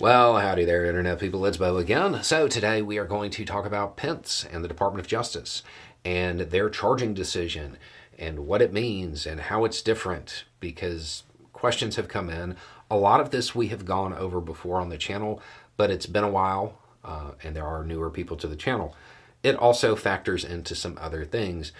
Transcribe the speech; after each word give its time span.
Well, 0.00 0.38
howdy 0.38 0.64
there, 0.64 0.84
Internet 0.84 1.20
people. 1.20 1.46
It's 1.46 1.56
Beau 1.56 1.76
again. 1.76 2.24
So, 2.24 2.48
today 2.48 2.82
we 2.82 2.98
are 2.98 3.04
going 3.04 3.30
to 3.30 3.44
talk 3.44 3.64
about 3.64 3.96
Pence 3.96 4.44
and 4.44 4.64
the 4.64 4.68
Department 4.68 5.00
of 5.00 5.06
Justice 5.06 5.62
and 6.04 6.40
their 6.40 6.68
charging 6.68 7.14
decision 7.14 7.78
and 8.18 8.40
what 8.40 8.60
it 8.60 8.72
means 8.72 9.24
and 9.24 9.38
how 9.38 9.64
it's 9.64 9.82
different 9.82 10.46
because 10.58 11.22
questions 11.52 11.94
have 11.94 12.08
come 12.08 12.28
in. 12.28 12.56
A 12.90 12.96
lot 12.96 13.20
of 13.20 13.30
this 13.30 13.54
we 13.54 13.68
have 13.68 13.84
gone 13.84 14.12
over 14.12 14.40
before 14.40 14.80
on 14.80 14.88
the 14.88 14.98
channel, 14.98 15.40
but 15.76 15.92
it's 15.92 16.06
been 16.06 16.24
a 16.24 16.28
while 16.28 16.76
uh, 17.04 17.30
and 17.44 17.54
there 17.54 17.66
are 17.66 17.84
newer 17.84 18.10
people 18.10 18.36
to 18.38 18.48
the 18.48 18.56
channel. 18.56 18.96
It 19.44 19.54
also 19.54 19.94
factors 19.94 20.44
into 20.44 20.74
some 20.74 20.98
other 21.00 21.24
things 21.24 21.70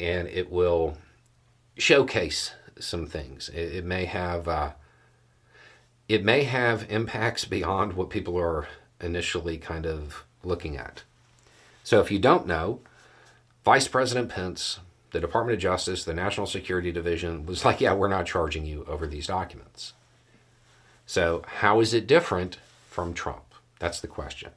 and 0.00 0.26
it 0.26 0.50
will 0.50 0.98
showcase 1.78 2.52
some 2.80 3.06
things. 3.06 3.48
It, 3.48 3.76
it 3.76 3.84
may 3.84 4.06
have. 4.06 4.48
Uh, 4.48 4.72
it 6.10 6.24
may 6.24 6.42
have 6.42 6.90
impacts 6.90 7.44
beyond 7.44 7.92
what 7.92 8.10
people 8.10 8.36
are 8.36 8.66
initially 9.00 9.56
kind 9.56 9.86
of 9.86 10.24
looking 10.42 10.76
at. 10.76 11.04
So, 11.84 12.00
if 12.00 12.10
you 12.10 12.18
don't 12.18 12.48
know, 12.48 12.80
Vice 13.64 13.86
President 13.86 14.28
Pence, 14.28 14.80
the 15.12 15.20
Department 15.20 15.54
of 15.54 15.62
Justice, 15.62 16.02
the 16.02 16.12
National 16.12 16.48
Security 16.48 16.90
Division 16.90 17.46
was 17.46 17.64
like, 17.64 17.80
yeah, 17.80 17.94
we're 17.94 18.08
not 18.08 18.26
charging 18.26 18.66
you 18.66 18.84
over 18.88 19.06
these 19.06 19.28
documents. 19.28 19.92
So, 21.06 21.44
how 21.46 21.78
is 21.78 21.94
it 21.94 22.08
different 22.08 22.58
from 22.88 23.14
Trump? 23.14 23.54
That's 23.78 24.00
the 24.00 24.08
question. 24.08 24.50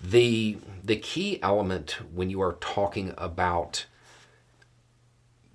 The, 0.00 0.58
the 0.84 0.96
key 0.96 1.42
element 1.42 1.98
when 2.14 2.30
you 2.30 2.40
are 2.40 2.56
talking 2.60 3.14
about 3.18 3.86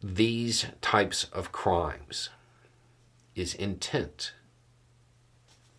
these 0.03 0.65
types 0.81 1.27
of 1.31 1.53
crimes 1.53 2.29
is 3.37 3.53
intent, 3.53 4.33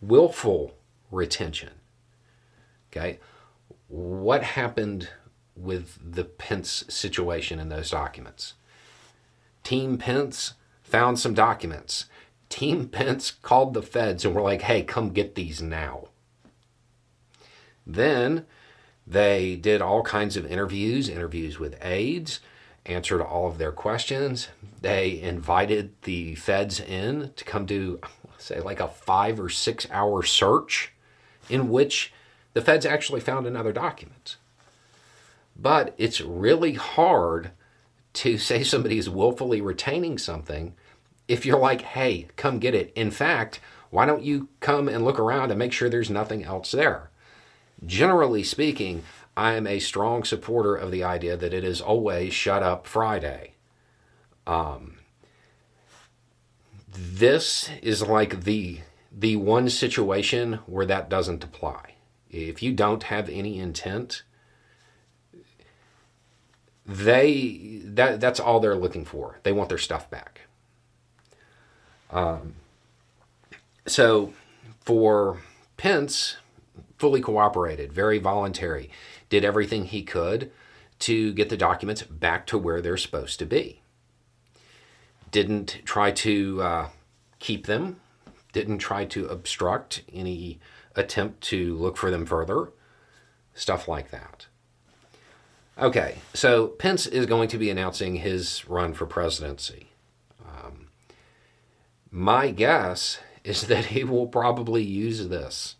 willful 0.00 0.74
retention. 1.10 1.70
Okay? 2.90 3.18
What 3.88 4.42
happened 4.42 5.08
with 5.56 5.98
the 6.00 6.24
Pence 6.24 6.84
situation 6.88 7.58
in 7.58 7.68
those 7.68 7.90
documents? 7.90 8.54
Team 9.64 9.98
Pence 9.98 10.54
found 10.82 11.18
some 11.18 11.34
documents. 11.34 12.06
Team 12.48 12.88
Pence 12.88 13.30
called 13.30 13.74
the 13.74 13.82
feds 13.82 14.24
and 14.24 14.34
were 14.34 14.40
like, 14.40 14.62
hey, 14.62 14.82
come 14.82 15.10
get 15.10 15.34
these 15.34 15.60
now. 15.60 16.08
Then 17.84 18.46
they 19.06 19.56
did 19.56 19.82
all 19.82 20.02
kinds 20.02 20.36
of 20.36 20.46
interviews, 20.46 21.08
interviews 21.08 21.58
with 21.58 21.76
aides, 21.82 22.40
answered 22.88 23.22
all 23.22 23.46
of 23.46 23.58
their 23.58 23.72
questions. 23.72 24.48
They 24.80 25.20
invited 25.20 25.92
the 26.02 26.34
feds 26.34 26.80
in 26.80 27.32
to 27.36 27.44
come 27.44 27.66
do, 27.66 28.00
say, 28.38 28.60
like 28.60 28.80
a 28.80 28.88
five 28.88 29.38
or 29.38 29.48
six 29.48 29.86
hour 29.90 30.22
search 30.22 30.92
in 31.48 31.70
which 31.70 32.12
the 32.54 32.60
feds 32.60 32.86
actually 32.86 33.20
found 33.20 33.46
another 33.46 33.72
document. 33.72 34.36
But 35.56 35.94
it's 35.98 36.20
really 36.20 36.74
hard 36.74 37.50
to 38.14 38.38
say 38.38 38.62
somebody 38.62 38.98
is 38.98 39.10
willfully 39.10 39.60
retaining 39.60 40.18
something 40.18 40.74
if 41.26 41.44
you're 41.44 41.58
like, 41.58 41.82
hey, 41.82 42.28
come 42.36 42.58
get 42.58 42.74
it. 42.74 42.92
In 42.94 43.10
fact, 43.10 43.60
why 43.90 44.06
don't 44.06 44.22
you 44.22 44.48
come 44.60 44.88
and 44.88 45.04
look 45.04 45.18
around 45.18 45.50
and 45.50 45.58
make 45.58 45.72
sure 45.72 45.88
there's 45.88 46.10
nothing 46.10 46.44
else 46.44 46.72
there? 46.72 47.10
Generally 47.84 48.44
speaking, 48.44 49.04
I 49.38 49.52
am 49.54 49.68
a 49.68 49.78
strong 49.78 50.24
supporter 50.24 50.74
of 50.74 50.90
the 50.90 51.04
idea 51.04 51.36
that 51.36 51.54
it 51.54 51.62
is 51.62 51.80
always 51.80 52.34
shut 52.34 52.60
up 52.60 52.88
Friday. 52.88 53.54
Um, 54.48 54.98
this 56.92 57.70
is 57.80 58.02
like 58.02 58.42
the 58.42 58.80
the 59.16 59.36
one 59.36 59.70
situation 59.70 60.54
where 60.66 60.86
that 60.86 61.08
doesn't 61.08 61.44
apply. 61.44 61.94
If 62.28 62.64
you 62.64 62.72
don't 62.72 63.04
have 63.04 63.28
any 63.28 63.60
intent, 63.60 64.24
they 66.84 67.80
that 67.84 68.20
that's 68.20 68.40
all 68.40 68.58
they're 68.58 68.74
looking 68.74 69.04
for. 69.04 69.38
They 69.44 69.52
want 69.52 69.68
their 69.68 69.78
stuff 69.78 70.10
back. 70.10 70.40
Um, 72.10 72.54
so 73.86 74.32
for 74.80 75.42
Pence, 75.76 76.38
fully 76.96 77.20
cooperated, 77.20 77.92
very 77.92 78.18
voluntary 78.18 78.90
did 79.28 79.44
everything 79.44 79.84
he 79.84 80.02
could 80.02 80.50
to 81.00 81.32
get 81.32 81.48
the 81.48 81.56
documents 81.56 82.02
back 82.02 82.46
to 82.46 82.58
where 82.58 82.80
they're 82.80 82.96
supposed 82.96 83.38
to 83.38 83.46
be. 83.46 83.80
Didn't 85.30 85.80
try 85.84 86.10
to 86.10 86.62
uh, 86.62 86.88
keep 87.38 87.66
them, 87.66 88.00
didn't 88.52 88.78
try 88.78 89.04
to 89.06 89.26
obstruct 89.26 90.02
any 90.12 90.58
attempt 90.96 91.42
to 91.42 91.76
look 91.76 91.96
for 91.96 92.10
them 92.10 92.26
further, 92.26 92.70
stuff 93.54 93.86
like 93.86 94.10
that. 94.10 94.46
Okay, 95.78 96.16
so 96.34 96.68
Pence 96.68 97.06
is 97.06 97.26
going 97.26 97.48
to 97.48 97.58
be 97.58 97.70
announcing 97.70 98.16
his 98.16 98.68
run 98.68 98.94
for 98.94 99.06
presidency. 99.06 99.90
Um, 100.44 100.88
my 102.10 102.50
guess 102.50 103.20
is 103.44 103.62
that 103.68 103.86
he 103.86 104.02
will 104.02 104.26
probably 104.26 104.82
use 104.82 105.28
this 105.28 105.76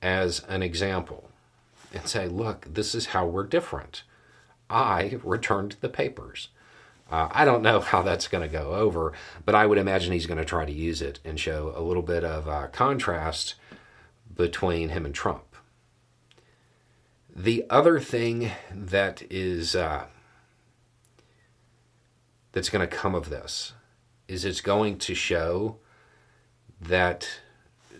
as 0.00 0.42
an 0.48 0.62
example 0.62 1.29
and 1.92 2.06
say, 2.06 2.28
look, 2.28 2.66
this 2.72 2.94
is 2.94 3.06
how 3.06 3.26
we're 3.26 3.44
different. 3.44 4.02
I 4.68 5.18
returned 5.22 5.76
the 5.80 5.88
papers. 5.88 6.48
Uh, 7.10 7.28
I 7.32 7.44
don't 7.44 7.62
know 7.62 7.80
how 7.80 8.02
that's 8.02 8.28
going 8.28 8.48
to 8.48 8.52
go 8.52 8.74
over, 8.74 9.12
but 9.44 9.54
I 9.54 9.66
would 9.66 9.78
imagine 9.78 10.12
he's 10.12 10.26
going 10.26 10.38
to 10.38 10.44
try 10.44 10.64
to 10.64 10.72
use 10.72 11.02
it 11.02 11.18
and 11.24 11.38
show 11.38 11.72
a 11.76 11.82
little 11.82 12.02
bit 12.02 12.24
of 12.24 12.48
uh, 12.48 12.68
contrast 12.68 13.54
between 14.34 14.90
him 14.90 15.04
and 15.04 15.14
Trump. 15.14 15.44
The 17.34 17.64
other 17.70 18.00
thing 18.00 18.50
that 18.72 19.22
is 19.30 19.74
uh, 19.74 20.06
that's 22.52 22.68
going 22.68 22.86
to 22.86 22.96
come 22.96 23.14
of 23.14 23.30
this 23.30 23.72
is 24.28 24.44
it's 24.44 24.60
going 24.60 24.98
to 24.98 25.14
show 25.14 25.78
that 26.80 27.28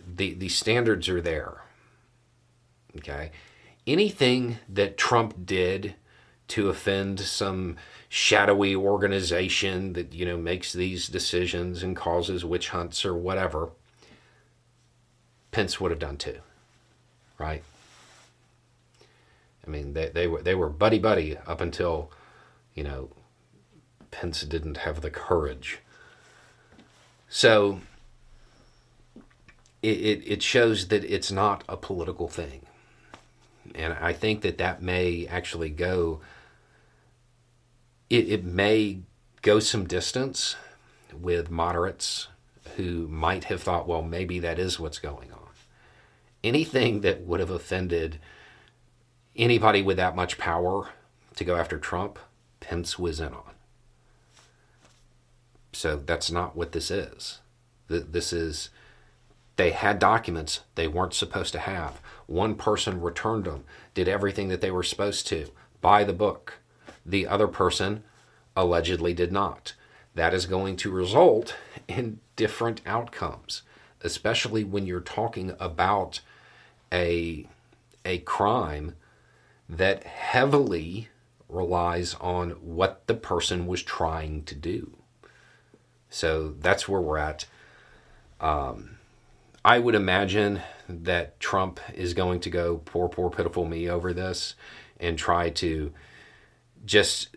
the 0.05 0.33
the 0.33 0.49
standards 0.49 1.07
are 1.09 1.21
there. 1.21 1.61
Okay, 2.97 3.31
anything 3.87 4.57
that 4.69 4.97
Trump 4.97 5.45
did 5.45 5.95
to 6.49 6.69
offend 6.69 7.19
some 7.19 7.77
shadowy 8.09 8.75
organization 8.75 9.93
that 9.93 10.13
you 10.13 10.25
know 10.25 10.37
makes 10.37 10.73
these 10.73 11.07
decisions 11.07 11.81
and 11.81 11.95
causes 11.95 12.43
witch 12.43 12.69
hunts 12.69 13.05
or 13.05 13.15
whatever 13.15 13.69
Pence 15.51 15.79
would 15.79 15.91
have 15.91 15.99
done 15.99 16.17
too 16.17 16.41
right? 17.41 17.63
I 19.65 19.69
mean 19.69 19.93
they, 19.93 20.09
they 20.09 20.27
were 20.27 20.41
they 20.41 20.55
were 20.55 20.69
buddy 20.69 20.99
buddy 20.99 21.37
up 21.47 21.59
until 21.59 22.11
you 22.75 22.83
know 22.83 23.09
Pence 24.11 24.41
didn't 24.41 24.77
have 24.77 25.01
the 25.01 25.09
courage. 25.09 25.79
So 27.29 27.81
it, 29.81 29.97
it, 29.97 30.23
it 30.25 30.43
shows 30.43 30.89
that 30.89 31.03
it's 31.05 31.31
not 31.31 31.63
a 31.67 31.77
political 31.77 32.27
thing 32.27 32.67
and 33.75 33.93
I 33.93 34.13
think 34.13 34.41
that 34.41 34.57
that 34.57 34.81
may 34.81 35.27
actually 35.27 35.69
go. 35.69 36.21
It, 38.09 38.27
it 38.27 38.43
may 38.43 39.01
go 39.41 39.59
some 39.59 39.87
distance 39.87 40.55
with 41.13 41.49
moderates 41.49 42.27
who 42.75 43.07
might 43.07 43.45
have 43.45 43.63
thought, 43.63 43.87
well, 43.87 44.01
maybe 44.01 44.39
that 44.39 44.59
is 44.59 44.79
what's 44.79 44.99
going 44.99 45.31
on. 45.31 45.49
Anything 46.43 47.01
that 47.01 47.21
would 47.21 47.39
have 47.39 47.49
offended 47.49 48.19
anybody 49.35 49.81
with 49.81 49.97
that 49.97 50.15
much 50.15 50.37
power 50.37 50.89
to 51.35 51.43
go 51.43 51.55
after 51.55 51.77
Trump, 51.77 52.19
Pence 52.59 52.99
was 52.99 53.19
in 53.19 53.33
on. 53.33 53.53
So 55.73 55.97
that's 55.97 56.31
not 56.31 56.55
what 56.55 56.71
this 56.71 56.91
is. 56.91 57.39
This 57.87 58.33
is 58.33 58.69
they 59.61 59.69
had 59.69 59.99
documents 59.99 60.61
they 60.73 60.87
weren't 60.87 61.13
supposed 61.13 61.53
to 61.53 61.59
have. 61.59 62.01
One 62.25 62.55
person 62.55 62.99
returned 62.99 63.45
them, 63.45 63.63
did 63.93 64.07
everything 64.07 64.47
that 64.47 64.59
they 64.59 64.71
were 64.71 64.81
supposed 64.81 65.27
to, 65.27 65.51
by 65.81 66.03
the 66.03 66.13
book. 66.13 66.55
The 67.05 67.27
other 67.27 67.47
person 67.47 68.03
allegedly 68.55 69.13
did 69.13 69.31
not. 69.31 69.75
That 70.15 70.33
is 70.33 70.47
going 70.47 70.77
to 70.77 70.89
result 70.89 71.53
in 71.87 72.21
different 72.35 72.81
outcomes, 72.87 73.61
especially 74.01 74.63
when 74.63 74.87
you're 74.87 74.99
talking 74.99 75.55
about 75.59 76.21
a, 76.91 77.45
a 78.03 78.17
crime 78.17 78.95
that 79.69 80.05
heavily 80.05 81.09
relies 81.47 82.15
on 82.15 82.49
what 82.61 83.05
the 83.05 83.13
person 83.13 83.67
was 83.67 83.83
trying 83.83 84.41
to 84.45 84.55
do. 84.55 84.97
So 86.09 86.55
that's 86.59 86.87
where 86.87 86.99
we're 86.99 87.19
at. 87.19 87.45
Um, 88.39 88.97
I 89.63 89.79
would 89.79 89.95
imagine 89.95 90.61
that 90.89 91.39
Trump 91.39 91.79
is 91.93 92.13
going 92.13 92.39
to 92.41 92.49
go 92.49 92.77
poor, 92.77 93.07
poor, 93.07 93.29
pitiful 93.29 93.65
me 93.65 93.89
over 93.89 94.13
this 94.13 94.55
and 94.99 95.17
try 95.17 95.49
to 95.49 95.93
just 96.85 97.35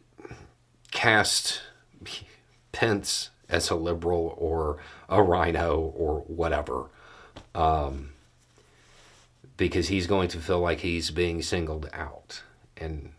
cast 0.90 1.62
Pence 2.72 3.30
as 3.48 3.68
a 3.70 3.74
liberal 3.74 4.34
or 4.38 4.78
a 5.08 5.22
RINO 5.22 5.92
or 5.94 6.20
whatever 6.20 6.88
um, 7.54 8.12
because 9.56 9.88
he's 9.88 10.06
going 10.06 10.28
to 10.28 10.38
feel 10.38 10.60
like 10.60 10.80
he's 10.80 11.10
being 11.10 11.42
singled 11.42 11.88
out. 11.92 12.42
And 12.76 13.12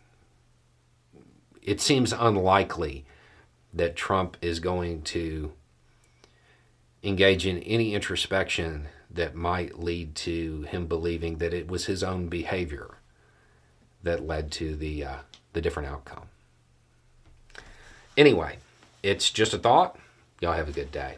it 1.62 1.80
seems 1.80 2.12
unlikely 2.12 3.06
that 3.74 3.96
Trump 3.96 4.38
is 4.42 4.60
going 4.60 5.04
to 5.04 5.54
engage 7.06 7.46
in 7.46 7.60
any 7.60 7.94
introspection 7.94 8.88
that 9.12 9.36
might 9.36 9.80
lead 9.80 10.16
to 10.16 10.63
him 10.63 10.88
believing 10.88 11.38
that 11.38 11.54
it 11.54 11.68
was 11.68 11.86
his 11.86 12.04
own 12.04 12.28
behavior 12.28 12.96
that 14.04 14.25
led 14.25 14.52
to 14.52 14.75
the 14.75 15.04
uh, 15.04 15.18
the 15.54 15.62
different 15.62 15.88
outcome. 15.88 16.28
Anyway, 18.18 18.57
it's 19.04 19.30
just 19.30 19.54
a 19.54 19.57
thought. 19.57 19.98
Y'all 20.42 20.54
have 20.54 20.69
a 20.69 20.74
good 20.74 20.92
day. 20.92 21.18